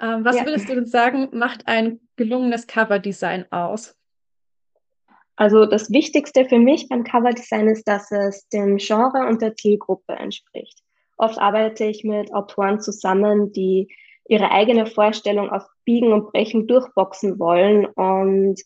Ähm, 0.02 0.26
was 0.26 0.38
ja. 0.38 0.46
würdest 0.46 0.70
du 0.70 0.86
sagen, 0.86 1.30
macht 1.32 1.68
ein 1.68 2.00
gelungenes 2.16 2.68
Coverdesign 2.68 3.46
aus? 3.52 3.96
Also 5.36 5.66
das 5.66 5.92
Wichtigste 5.92 6.46
für 6.46 6.60
mich 6.60 6.88
beim 6.90 7.04
Coverdesign 7.04 7.68
ist, 7.68 7.88
dass 7.88 8.12
es 8.12 8.48
dem 8.50 8.78
Genre 8.78 9.26
und 9.28 9.42
der 9.42 9.56
Zielgruppe 9.56 10.14
entspricht. 10.14 10.80
Oft 11.18 11.40
arbeite 11.40 11.86
ich 11.86 12.04
mit 12.04 12.34
Autoren 12.34 12.82
zusammen, 12.82 13.52
die 13.52 13.88
ihre 14.28 14.52
eigene 14.52 14.86
Vorstellung 14.86 15.50
auf 15.50 15.64
Biegen 15.86 16.14
und 16.14 16.32
Brechen 16.32 16.68
durchboxen 16.68 17.40
wollen 17.40 17.86
und 17.86 18.62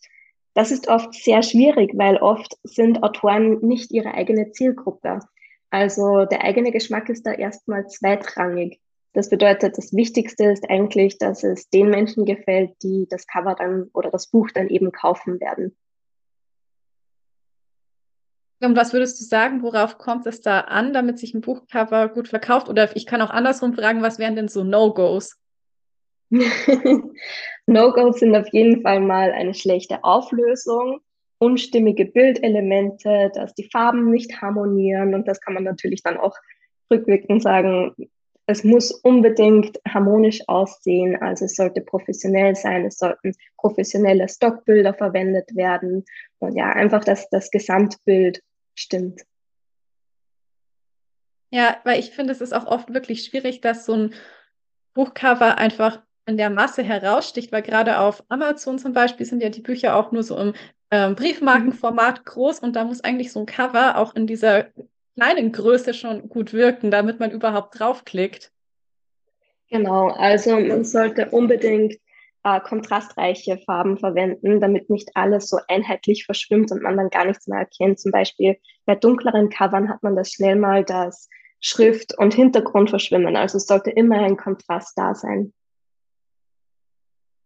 das 0.56 0.70
ist 0.70 0.88
oft 0.88 1.12
sehr 1.12 1.42
schwierig, 1.42 1.92
weil 1.96 2.16
oft 2.16 2.56
sind 2.64 3.02
Autoren 3.02 3.58
nicht 3.60 3.90
ihre 3.92 4.14
eigene 4.14 4.52
Zielgruppe. 4.52 5.20
Also 5.68 6.24
der 6.24 6.44
eigene 6.44 6.72
Geschmack 6.72 7.10
ist 7.10 7.26
da 7.26 7.32
erstmal 7.32 7.86
zweitrangig. 7.88 8.80
Das 9.12 9.28
bedeutet, 9.28 9.76
das 9.76 9.92
Wichtigste 9.92 10.44
ist 10.44 10.64
eigentlich, 10.70 11.18
dass 11.18 11.44
es 11.44 11.68
den 11.68 11.90
Menschen 11.90 12.24
gefällt, 12.24 12.70
die 12.82 13.06
das 13.06 13.26
Cover 13.26 13.54
dann 13.54 13.90
oder 13.92 14.10
das 14.10 14.28
Buch 14.28 14.48
dann 14.50 14.68
eben 14.68 14.92
kaufen 14.92 15.40
werden. 15.40 15.76
Und 18.62 18.76
was 18.76 18.94
würdest 18.94 19.20
du 19.20 19.24
sagen, 19.24 19.62
worauf 19.62 19.98
kommt 19.98 20.26
es 20.26 20.40
da 20.40 20.60
an, 20.60 20.94
damit 20.94 21.18
sich 21.18 21.34
ein 21.34 21.42
Buchcover 21.42 22.08
gut 22.08 22.28
verkauft? 22.28 22.70
Oder 22.70 22.96
ich 22.96 23.04
kann 23.04 23.20
auch 23.20 23.28
andersrum 23.28 23.74
fragen, 23.74 24.00
was 24.00 24.18
wären 24.18 24.36
denn 24.36 24.48
so 24.48 24.64
No-Gos? 24.64 25.36
No-Gos 27.66 28.20
sind 28.20 28.34
auf 28.34 28.48
jeden 28.52 28.82
Fall 28.82 29.00
mal 29.00 29.32
eine 29.32 29.54
schlechte 29.54 30.02
Auflösung, 30.04 31.00
unstimmige 31.38 32.06
Bildelemente, 32.06 33.30
dass 33.34 33.54
die 33.54 33.68
Farben 33.70 34.10
nicht 34.10 34.40
harmonieren. 34.40 35.14
Und 35.14 35.28
das 35.28 35.40
kann 35.40 35.54
man 35.54 35.64
natürlich 35.64 36.02
dann 36.02 36.16
auch 36.16 36.36
rückwirkend 36.90 37.42
sagen, 37.42 37.94
es 38.46 38.62
muss 38.62 38.92
unbedingt 38.92 39.80
harmonisch 39.86 40.40
aussehen, 40.46 41.20
also 41.20 41.46
es 41.46 41.56
sollte 41.56 41.80
professionell 41.80 42.54
sein, 42.54 42.86
es 42.86 42.96
sollten 42.96 43.34
professionelle 43.56 44.28
Stockbilder 44.28 44.94
verwendet 44.94 45.56
werden. 45.56 46.04
Und 46.38 46.56
ja, 46.56 46.70
einfach, 46.70 47.04
dass 47.04 47.28
das 47.28 47.50
Gesamtbild 47.50 48.40
stimmt. 48.76 49.22
Ja, 51.50 51.80
weil 51.84 51.98
ich 51.98 52.10
finde, 52.10 52.32
es 52.32 52.40
ist 52.40 52.52
auch 52.52 52.66
oft 52.66 52.94
wirklich 52.94 53.24
schwierig, 53.24 53.60
dass 53.60 53.84
so 53.84 53.94
ein 53.94 54.14
Buchcover 54.94 55.58
einfach 55.58 56.05
in 56.26 56.36
der 56.36 56.50
Masse 56.50 56.82
heraussticht, 56.82 57.52
weil 57.52 57.62
gerade 57.62 57.98
auf 58.00 58.24
Amazon 58.28 58.78
zum 58.78 58.92
Beispiel 58.92 59.24
sind 59.24 59.42
ja 59.42 59.48
die 59.48 59.62
Bücher 59.62 59.96
auch 59.96 60.12
nur 60.12 60.22
so 60.22 60.36
im 60.36 60.54
ähm, 60.90 61.14
Briefmarkenformat 61.14 62.24
groß 62.24 62.60
und 62.60 62.76
da 62.76 62.84
muss 62.84 63.02
eigentlich 63.02 63.32
so 63.32 63.40
ein 63.40 63.46
Cover 63.46 63.96
auch 63.96 64.14
in 64.14 64.26
dieser 64.26 64.66
kleinen 65.16 65.52
Größe 65.52 65.94
schon 65.94 66.28
gut 66.28 66.52
wirken, 66.52 66.90
damit 66.90 67.20
man 67.20 67.30
überhaupt 67.30 67.78
draufklickt. 67.78 68.52
Genau, 69.70 70.08
also 70.08 70.58
man 70.60 70.84
sollte 70.84 71.30
unbedingt 71.30 71.94
äh, 72.44 72.60
kontrastreiche 72.60 73.58
Farben 73.58 73.98
verwenden, 73.98 74.60
damit 74.60 74.90
nicht 74.90 75.10
alles 75.14 75.48
so 75.48 75.58
einheitlich 75.68 76.24
verschwimmt 76.24 76.70
und 76.70 76.82
man 76.82 76.96
dann 76.96 77.10
gar 77.10 77.24
nichts 77.24 77.48
mehr 77.48 77.60
erkennt. 77.60 77.98
Zum 77.98 78.12
Beispiel 78.12 78.58
bei 78.84 78.94
dunkleren 78.94 79.48
Covern 79.48 79.88
hat 79.88 80.02
man 80.02 80.14
das 80.14 80.30
schnell 80.30 80.54
mal, 80.54 80.84
dass 80.84 81.28
Schrift 81.60 82.16
und 82.16 82.34
Hintergrund 82.34 82.90
verschwimmen. 82.90 83.36
Also 83.36 83.56
es 83.56 83.66
sollte 83.66 83.90
immer 83.90 84.20
ein 84.20 84.36
Kontrast 84.36 84.96
da 84.96 85.14
sein. 85.14 85.52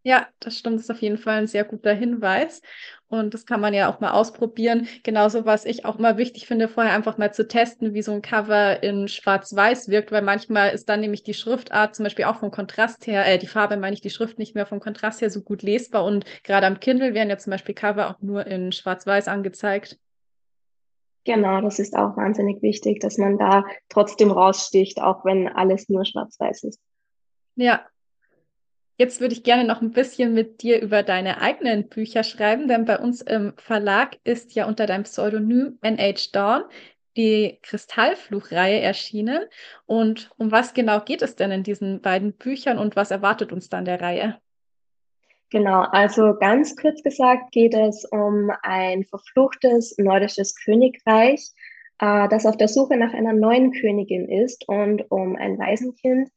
Ja, 0.02 0.28
das 0.38 0.56
stimmt, 0.56 0.76
das 0.76 0.84
ist 0.84 0.90
auf 0.90 1.02
jeden 1.02 1.18
Fall 1.18 1.38
ein 1.38 1.46
sehr 1.46 1.64
guter 1.64 1.92
Hinweis. 1.92 2.62
Und 3.08 3.34
das 3.34 3.44
kann 3.44 3.60
man 3.60 3.74
ja 3.74 3.92
auch 3.92 4.00
mal 4.00 4.12
ausprobieren. 4.12 4.88
Genauso, 5.02 5.44
was 5.44 5.66
ich 5.66 5.84
auch 5.84 5.98
immer 5.98 6.16
wichtig 6.16 6.46
finde, 6.46 6.68
vorher 6.68 6.94
einfach 6.94 7.18
mal 7.18 7.34
zu 7.34 7.46
testen, 7.46 7.92
wie 7.92 8.00
so 8.00 8.12
ein 8.12 8.22
Cover 8.22 8.82
in 8.82 9.08
Schwarz-Weiß 9.08 9.88
wirkt, 9.88 10.10
weil 10.10 10.22
manchmal 10.22 10.70
ist 10.70 10.88
dann 10.88 11.00
nämlich 11.00 11.22
die 11.22 11.34
Schriftart 11.34 11.94
zum 11.94 12.04
Beispiel 12.04 12.24
auch 12.26 12.36
vom 12.36 12.50
Kontrast 12.50 13.06
her, 13.06 13.26
äh, 13.26 13.36
die 13.36 13.46
Farbe 13.48 13.76
meine 13.76 13.92
ich, 13.92 14.00
die 14.00 14.10
Schrift 14.10 14.38
nicht 14.38 14.54
mehr 14.54 14.64
vom 14.64 14.80
Kontrast 14.80 15.20
her 15.20 15.28
so 15.28 15.42
gut 15.42 15.62
lesbar. 15.62 16.04
Und 16.04 16.24
gerade 16.44 16.66
am 16.66 16.80
Kindle 16.80 17.12
werden 17.12 17.28
ja 17.28 17.36
zum 17.36 17.50
Beispiel 17.50 17.74
Cover 17.74 18.08
auch 18.08 18.22
nur 18.22 18.46
in 18.46 18.72
Schwarz-Weiß 18.72 19.28
angezeigt. 19.28 19.98
Genau, 21.24 21.60
das 21.60 21.78
ist 21.78 21.94
auch 21.94 22.16
wahnsinnig 22.16 22.62
wichtig, 22.62 23.00
dass 23.00 23.18
man 23.18 23.36
da 23.36 23.64
trotzdem 23.90 24.30
raussticht, 24.30 25.02
auch 25.02 25.24
wenn 25.26 25.48
alles 25.48 25.90
nur 25.90 26.06
schwarz-weiß 26.06 26.64
ist. 26.64 26.80
Ja, 27.56 27.84
Jetzt 29.00 29.22
würde 29.22 29.32
ich 29.32 29.44
gerne 29.44 29.64
noch 29.64 29.80
ein 29.80 29.92
bisschen 29.92 30.34
mit 30.34 30.60
dir 30.60 30.82
über 30.82 31.02
deine 31.02 31.40
eigenen 31.40 31.88
Bücher 31.88 32.22
schreiben, 32.22 32.68
denn 32.68 32.84
bei 32.84 32.98
uns 32.98 33.22
im 33.22 33.54
Verlag 33.56 34.18
ist 34.24 34.54
ja 34.54 34.66
unter 34.66 34.84
deinem 34.84 35.04
Pseudonym 35.04 35.78
NH 35.80 36.32
Dawn 36.34 36.64
die 37.16 37.58
Kristallfluchreihe 37.62 38.78
erschienen. 38.78 39.46
Und 39.86 40.30
um 40.36 40.52
was 40.52 40.74
genau 40.74 41.00
geht 41.00 41.22
es 41.22 41.34
denn 41.34 41.50
in 41.50 41.62
diesen 41.62 42.02
beiden 42.02 42.34
Büchern 42.34 42.76
und 42.76 42.94
was 42.94 43.10
erwartet 43.10 43.52
uns 43.52 43.70
dann 43.70 43.86
der 43.86 44.02
Reihe? 44.02 44.38
Genau, 45.48 45.80
also 45.80 46.34
ganz 46.38 46.76
kurz 46.76 47.02
gesagt 47.02 47.52
geht 47.52 47.72
es 47.72 48.04
um 48.04 48.52
ein 48.60 49.04
verfluchtes 49.04 49.96
nordisches 49.96 50.54
Königreich, 50.54 51.52
äh, 52.00 52.28
das 52.28 52.44
auf 52.44 52.58
der 52.58 52.68
Suche 52.68 52.98
nach 52.98 53.14
einer 53.14 53.32
neuen 53.32 53.72
Königin 53.72 54.28
ist 54.28 54.68
und 54.68 55.10
um 55.10 55.36
ein 55.36 55.58
Waisenkind, 55.58 56.28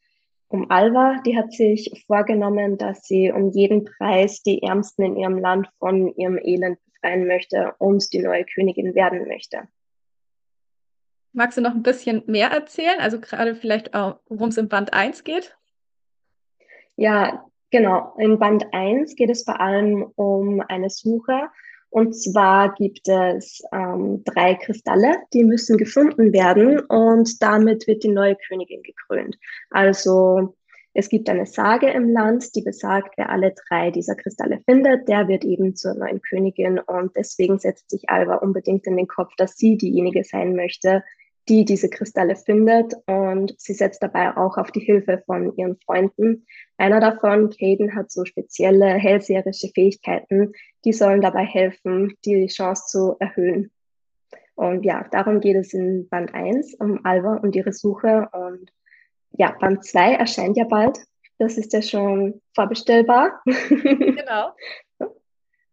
um 0.54 0.70
Alva, 0.70 1.20
die 1.26 1.36
hat 1.36 1.52
sich 1.52 2.06
vorgenommen, 2.06 2.78
dass 2.78 3.08
sie 3.08 3.32
um 3.32 3.50
jeden 3.50 3.86
Preis 3.86 4.44
die 4.44 4.62
Ärmsten 4.62 5.04
in 5.04 5.18
ihrem 5.18 5.40
Land 5.40 5.68
von 5.80 6.16
ihrem 6.16 6.38
Elend 6.38 6.78
befreien 6.86 7.26
möchte 7.26 7.74
und 7.80 8.14
die 8.14 8.20
neue 8.20 8.46
Königin 8.46 8.94
werden 8.94 9.28
möchte. 9.28 9.68
Magst 11.32 11.58
du 11.58 11.62
noch 11.62 11.74
ein 11.74 11.82
bisschen 11.82 12.22
mehr 12.28 12.52
erzählen? 12.52 13.00
Also 13.00 13.20
gerade 13.20 13.56
vielleicht, 13.56 13.92
worum 13.96 14.50
es 14.50 14.58
in 14.58 14.70
Band 14.70 14.94
1 14.94 15.24
geht? 15.24 15.58
Ja, 16.98 17.44
genau. 17.72 18.14
In 18.20 18.38
Band 18.38 18.68
1 18.72 19.16
geht 19.16 19.32
es 19.32 19.44
vor 19.44 19.60
allem 19.60 20.12
um 20.16 20.62
eine 20.62 20.92
Suche 20.92 21.50
und 21.94 22.14
zwar 22.14 22.74
gibt 22.74 23.08
es 23.08 23.62
ähm, 23.72 24.24
drei 24.26 24.56
Kristalle, 24.56 25.16
die 25.32 25.44
müssen 25.44 25.78
gefunden 25.78 26.34
werden 26.34 26.80
und 26.80 27.40
damit 27.44 27.86
wird 27.86 28.04
die 28.04 28.10
neue 28.10 28.36
Königin 28.48 28.82
gekrönt. 28.82 29.38
Also 29.70 30.56
es 30.96 31.08
gibt 31.08 31.30
eine 31.30 31.46
Sage 31.46 31.92
im 31.92 32.10
Land, 32.10 32.56
die 32.56 32.64
besagt, 32.64 33.14
wer 33.16 33.30
alle 33.30 33.54
drei 33.68 33.92
dieser 33.92 34.16
Kristalle 34.16 34.60
findet, 34.66 35.08
der 35.08 35.28
wird 35.28 35.46
eben 35.46 35.76
zur 35.76 35.94
neuen 35.94 36.20
Königin 36.24 36.80
und 36.80 37.16
deswegen 37.16 37.60
setzt 37.60 37.92
sich 37.92 38.10
Alva 38.10 38.38
unbedingt 38.38 38.88
in 38.88 38.98
den 38.98 39.08
Kopf, 39.08 39.32
dass 39.38 39.56
sie 39.56 39.78
diejenige 39.78 40.24
sein 40.24 40.56
möchte, 40.56 41.04
die 41.50 41.66
diese 41.66 41.90
Kristalle 41.90 42.36
findet 42.36 42.94
und 43.06 43.54
sie 43.58 43.74
setzt 43.74 44.02
dabei 44.02 44.36
auch 44.38 44.58
auf 44.58 44.72
die 44.72 44.80
Hilfe 44.80 45.22
von 45.26 45.56
ihren 45.58 45.78
Freunden. 45.78 46.46
Einer 46.78 47.00
davon, 47.00 47.50
Caden, 47.50 47.96
hat 47.96 48.12
so 48.12 48.24
spezielle 48.24 48.86
hellseherische 48.86 49.70
Fähigkeiten, 49.70 50.54
die 50.86 50.94
sollen 50.94 51.22
dabei 51.22 51.44
helfen, 51.44 52.16
die 52.26 52.48
Chance 52.48 52.86
zu 52.88 53.16
erhöhen. 53.20 53.72
Und 54.56 54.86
ja, 54.86 55.06
darum 55.12 55.40
geht 55.40 55.58
es 55.58 55.74
in 55.74 56.08
Band 56.10 56.34
1 56.34 56.76
um 56.76 57.04
Alva 57.04 57.38
und 57.38 57.56
ihre 57.56 57.74
Suche. 57.74 58.30
Und 58.32 58.72
ja, 59.32 59.56
Band 59.60 59.84
2 59.84 60.14
erscheint 60.14 60.58
ja 60.58 60.66
bald. 60.66 61.00
Das 61.40 61.58
ist 61.58 61.74
ja 61.74 61.82
schon 61.82 62.42
vorbestellbar. 62.56 63.42
Genau. 63.46 64.52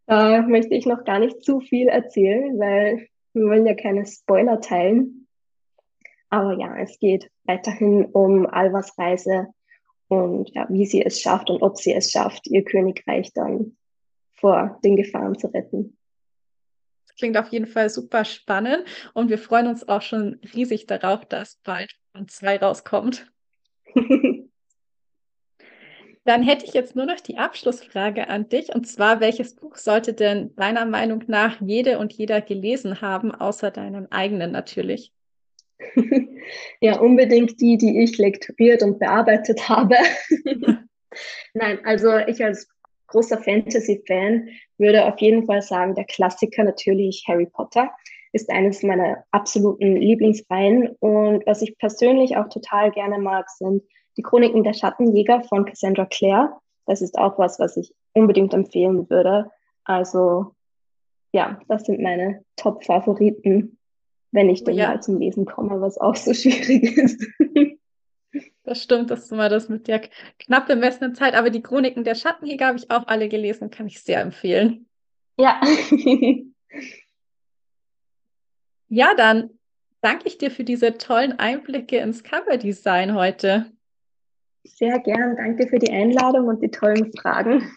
da 0.07 0.43
möchte 0.43 0.75
ich 0.75 0.87
noch 0.87 1.05
gar 1.05 1.21
nicht 1.21 1.45
zu 1.45 1.61
viel 1.61 1.87
erzählen, 1.87 2.59
weil 2.59 3.07
wir 3.33 3.45
wollen 3.45 3.67
ja 3.67 3.75
keine 3.75 4.05
Spoiler 4.07 4.61
teilen. 4.61 5.20
Aber 6.31 6.57
ja, 6.59 6.77
es 6.79 6.99
geht 6.99 7.31
weiterhin 7.45 8.07
um 8.07 8.47
Alvas 8.47 8.97
Reise 8.97 9.49
und 10.09 10.49
ja, 10.51 10.67
wie 10.71 10.87
sie 10.87 11.05
es 11.05 11.21
schafft 11.21 11.51
und 11.51 11.61
ob 11.63 11.77
sie 11.77 11.93
es 11.93 12.11
schafft, 12.11 12.47
ihr 12.47 12.65
Königreich 12.65 13.33
dann 13.35 13.77
vor 14.33 14.79
den 14.85 14.97
Gefahren 14.97 15.37
zu 15.39 15.49
retten. 15.49 15.97
Das 17.07 17.17
klingt 17.17 17.37
auf 17.37 17.49
jeden 17.49 17.67
Fall 17.67 17.91
super 17.91 18.25
spannend 18.25 18.85
und 19.13 19.29
wir 19.29 19.39
freuen 19.39 19.67
uns 19.67 19.89
auch 19.89 20.03
schon 20.03 20.41
riesig 20.55 20.87
darauf, 20.87 21.25
dass 21.27 21.57
bald 21.65 21.95
Band 22.13 22.31
2 22.31 22.59
rauskommt. 22.59 23.31
Dann 26.25 26.43
hätte 26.43 26.67
ich 26.67 26.75
jetzt 26.75 26.95
nur 26.95 27.07
noch 27.07 27.21
die 27.21 27.39
Abschlussfrage 27.39 28.29
an 28.29 28.49
dich 28.49 28.75
und 28.75 28.87
zwar, 28.87 29.21
welches 29.21 29.57
Buch 29.57 29.77
sollte 29.77 30.13
denn 30.13 30.55
deiner 30.55 30.85
Meinung 30.85 31.25
nach 31.27 31.61
jede 31.61 31.99
und 31.99 32.13
jeder 32.13 32.41
gelesen 32.41 33.01
haben, 33.01 33.35
außer 33.35 33.71
deinem 33.71 34.07
eigenen 34.11 34.53
natürlich? 34.53 35.13
ja, 36.81 36.99
unbedingt 36.99 37.61
die, 37.61 37.77
die 37.77 38.03
ich 38.03 38.19
lektoriert 38.19 38.83
und 38.83 38.99
bearbeitet 38.99 39.69
habe. 39.69 39.97
Nein, 41.55 41.79
also 41.85 42.17
ich 42.19 42.45
als 42.45 42.69
großer 43.09 43.39
Fantasy-Fan 43.39 44.49
würde 44.79 45.05
auf 45.05 45.21
jeden 45.21 45.47
Fall 45.47 45.63
sagen, 45.63 45.95
der 45.95 46.05
Klassiker 46.05 46.65
natürlich 46.65 47.25
Harry 47.29 47.47
Potter 47.47 47.91
ist 48.33 48.51
eines 48.51 48.83
meiner 48.83 49.25
absoluten 49.33 49.97
Lieblingsreihen. 49.97 50.97
Und 51.01 51.45
was 51.47 51.63
ich 51.63 51.77
persönlich 51.79 52.37
auch 52.37 52.49
total 52.49 52.93
gerne 52.93 53.19
mag, 53.19 53.51
sind 53.51 53.83
die 54.17 54.23
Chroniken 54.23 54.63
der 54.63 54.75
Schattenjäger 54.75 55.43
von 55.43 55.65
Cassandra 55.65 56.07
Clare. 56.07 56.53
Das 56.87 57.03
ist 57.03 57.19
auch 57.19 57.39
was, 57.39 57.59
was 57.59 57.77
ich 57.77 57.93
unbedingt 58.13 58.55
empfehlen 58.55 59.11
würde. 59.11 59.51
Also 59.85 60.55
ja, 61.33 61.61
das 61.69 61.85
sind 61.85 62.01
meine 62.01 62.45
Top-Favoriten, 62.57 63.79
wenn 64.33 64.49
ich 64.49 64.65
denn 64.65 64.77
ja. 64.77 64.89
mal 64.89 65.03
zum 65.03 65.19
Lesen 65.19 65.47
komme, 65.47 65.81
was 65.81 65.99
auch 65.99 66.17
so 66.17 66.33
schwierig 66.35 66.97
ist. 66.97 67.27
Das 68.63 68.83
stimmt, 68.83 69.11
das 69.11 69.25
ist 69.25 69.33
immer 69.33 69.49
das 69.49 69.69
mit 69.69 69.89
der 69.89 70.03
knapp 70.39 70.67
bemessenen 70.67 71.15
Zeit. 71.15 71.35
Aber 71.35 71.51
die 71.51 71.63
Chroniken 71.63 72.05
der 72.05 72.15
Schattenjäger 72.15 72.67
habe 72.67 72.79
ich 72.79 72.91
auch 72.91 73.07
alle 73.09 73.29
gelesen, 73.29 73.71
kann 73.71 73.87
ich 73.87 74.01
sehr 74.03 74.21
empfehlen. 74.21 74.87
Ja. 75.39 75.61
ja, 78.89 79.15
dann 79.17 79.51
danke 80.01 80.29
ich 80.29 80.39
dir 80.39 80.51
für 80.51 80.65
diese 80.65 80.97
tollen 80.99 81.39
Einblicke 81.39 81.99
ins 81.99 82.23
Coverdesign 82.23 83.15
heute. 83.15 83.73
Sehr 84.65 84.99
gern. 85.01 85.37
Danke 85.37 85.67
für 85.67 85.79
die 85.79 85.91
Einladung 85.91 86.47
und 86.47 86.63
die 86.63 86.71
tollen 86.71 87.13
Fragen. 87.15 87.77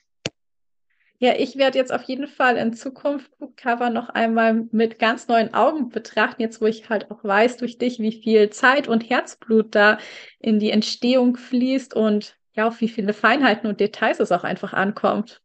Ja, 1.23 1.35
ich 1.37 1.55
werde 1.55 1.77
jetzt 1.77 1.93
auf 1.93 2.03
jeden 2.03 2.27
Fall 2.27 2.57
in 2.57 2.73
Zukunft 2.73 3.31
Bookcover 3.39 3.89
noch 3.89 4.09
einmal 4.09 4.67
mit 4.73 4.99
ganz 4.99 5.29
neuen 5.29 5.53
Augen 5.53 5.87
betrachten, 5.87 6.41
jetzt 6.41 6.59
wo 6.59 6.65
ich 6.65 6.89
halt 6.89 7.09
auch 7.11 7.23
weiß 7.23 7.55
durch 7.55 7.77
dich, 7.77 7.99
wie 7.99 8.11
viel 8.11 8.49
Zeit 8.49 8.89
und 8.89 9.09
Herzblut 9.09 9.73
da 9.73 9.99
in 10.39 10.59
die 10.59 10.69
Entstehung 10.69 11.37
fließt 11.37 11.93
und 11.93 12.37
ja, 12.51 12.67
auf 12.67 12.81
wie 12.81 12.89
viele 12.89 13.13
Feinheiten 13.13 13.69
und 13.69 13.79
Details 13.79 14.19
es 14.19 14.33
auch 14.33 14.43
einfach 14.43 14.73
ankommt. 14.73 15.41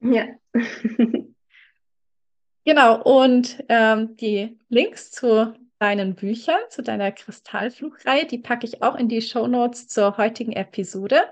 Ja. 0.00 0.26
genau, 2.66 3.02
und 3.04 3.64
ähm, 3.70 4.18
die 4.18 4.58
Links 4.68 5.12
zu 5.12 5.54
deinen 5.78 6.14
Büchern, 6.14 6.60
zu 6.68 6.82
deiner 6.82 7.10
Kristallfluchreihe, 7.10 8.26
die 8.26 8.36
packe 8.36 8.66
ich 8.66 8.82
auch 8.82 8.96
in 8.96 9.08
die 9.08 9.22
Show 9.22 9.46
Notes 9.46 9.88
zur 9.88 10.18
heutigen 10.18 10.52
Episode. 10.52 11.22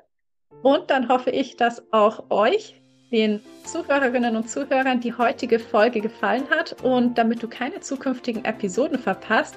Und 0.63 0.91
dann 0.91 1.11
hoffe 1.11 1.29
ich, 1.29 1.57
dass 1.57 1.93
auch 1.93 2.31
euch 2.31 2.81
den 3.15 3.41
Zuhörerinnen 3.63 4.37
und 4.37 4.51
Zuhörern 4.51 5.01
die 5.01 5.17
heutige 5.17 5.61
Folge 5.61 6.01
gefallen 6.01 6.43
hat 6.51 6.83
und 6.83 7.17
damit 7.17 7.45
du 7.45 7.49
keine 7.49 7.79
zukünftigen 7.79 8.45
Episoden 8.45 8.99
verpasst, 8.99 9.57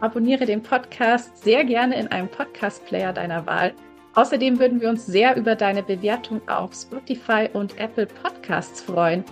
abonniere 0.00 0.44
den 0.44 0.62
Podcast 0.62 1.42
sehr 1.42 1.64
gerne 1.64 1.98
in 1.98 2.08
einem 2.08 2.28
Podcast-Player 2.28 3.14
deiner 3.14 3.46
Wahl. 3.46 3.72
Außerdem 4.14 4.58
würden 4.58 4.82
wir 4.82 4.90
uns 4.90 5.06
sehr 5.06 5.36
über 5.36 5.54
deine 5.54 5.82
Bewertung 5.82 6.42
auf 6.48 6.74
Spotify 6.74 7.48
und 7.50 7.78
Apple 7.78 8.06
Podcasts 8.06 8.82
freuen. 8.82 9.24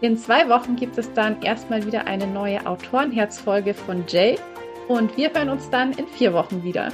In 0.00 0.16
zwei 0.16 0.48
Wochen 0.48 0.74
gibt 0.74 0.96
es 0.96 1.12
dann 1.12 1.42
erstmal 1.42 1.84
wieder 1.84 2.06
eine 2.06 2.26
neue 2.26 2.64
Autorenherzfolge 2.66 3.74
von 3.74 4.04
Jay 4.08 4.38
und 4.88 5.14
wir 5.18 5.30
hören 5.34 5.50
uns 5.50 5.68
dann 5.68 5.92
in 5.92 6.06
vier 6.06 6.32
Wochen 6.32 6.62
wieder. 6.62 6.90